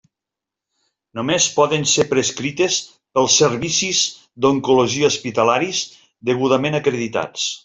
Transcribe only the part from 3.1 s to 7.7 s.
pels servicis d'oncologia hospitalaris degudament acreditats.